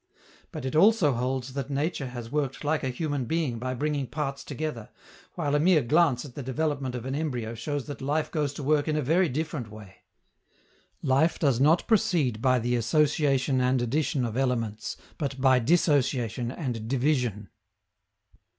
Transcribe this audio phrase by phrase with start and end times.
[0.51, 4.43] But it also holds that nature has worked like a human being by bringing parts
[4.43, 4.89] together,
[5.35, 8.63] while a mere glance at the development of an embryo shows that life goes to
[8.63, 9.97] work in a very different way.
[11.03, 16.87] _Life does not proceed by the association and addition of elements, but by dissociation and
[16.89, 17.49] division.